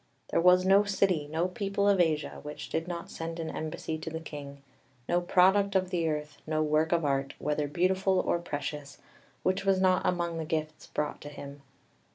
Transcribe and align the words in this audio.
"There 0.31 0.41
was 0.41 0.65
no 0.65 0.83
city, 0.83 1.27
no 1.29 1.47
people 1.47 1.87
of 1.87 1.99
Asia, 1.99 2.39
which 2.41 2.69
did 2.69 2.87
not 2.87 3.11
send 3.11 3.39
an 3.39 3.51
embassy 3.51 3.99
to 3.99 4.09
the 4.09 4.19
king; 4.19 4.63
no 5.07 5.21
product 5.21 5.75
of 5.75 5.91
the 5.91 6.09
earth, 6.09 6.39
no 6.47 6.63
work 6.63 6.91
of 6.91 7.05
art, 7.05 7.35
whether 7.37 7.67
beautiful 7.67 8.19
or 8.19 8.39
precious, 8.39 8.97
which 9.43 9.63
was 9.63 9.79
not 9.79 10.03
among 10.03 10.39
the 10.39 10.43
gifts 10.45 10.87
brought 10.87 11.21
to 11.21 11.29
him. 11.29 11.61